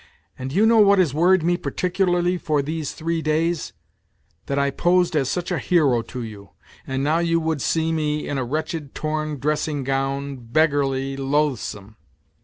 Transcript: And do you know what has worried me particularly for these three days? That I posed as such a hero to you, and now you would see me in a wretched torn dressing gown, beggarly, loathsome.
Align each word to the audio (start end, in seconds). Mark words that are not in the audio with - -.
And 0.35 0.49
do 0.49 0.55
you 0.55 0.65
know 0.65 0.79
what 0.79 0.97
has 0.97 1.13
worried 1.13 1.43
me 1.43 1.57
particularly 1.57 2.35
for 2.39 2.63
these 2.63 2.93
three 2.93 3.21
days? 3.21 3.71
That 4.47 4.57
I 4.57 4.71
posed 4.71 5.15
as 5.15 5.29
such 5.29 5.51
a 5.51 5.59
hero 5.59 6.01
to 6.01 6.23
you, 6.23 6.53
and 6.87 7.03
now 7.03 7.19
you 7.19 7.39
would 7.39 7.61
see 7.61 7.91
me 7.91 8.27
in 8.27 8.39
a 8.39 8.43
wretched 8.43 8.95
torn 8.95 9.37
dressing 9.37 9.83
gown, 9.83 10.37
beggarly, 10.37 11.17
loathsome. 11.17 11.97